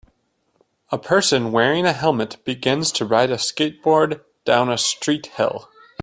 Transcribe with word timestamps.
A 0.91 0.97
person 0.97 1.51
wearing 1.51 1.85
a 1.85 1.93
helmet 1.93 2.43
begins 2.43 2.91
to 2.93 3.05
ride 3.05 3.29
a 3.29 3.35
skateboard 3.37 4.21
down 4.47 4.67
a 4.67 4.75
street 4.79 5.27
hill 5.27 5.69